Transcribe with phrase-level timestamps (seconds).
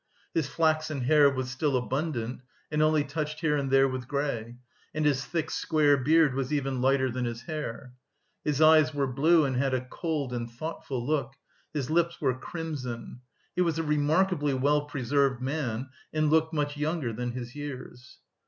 [0.33, 4.55] His flaxen hair was still abundant, and only touched here and there with grey,
[4.95, 7.93] and his thick square beard was even lighter than his hair.
[8.43, 11.35] His eyes were blue and had a cold and thoughtful look;
[11.71, 13.21] his lips were crimson.
[13.55, 18.17] He was a remarkedly well preserved man and looked much younger than his years.